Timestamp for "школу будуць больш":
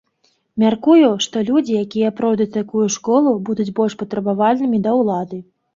2.99-3.93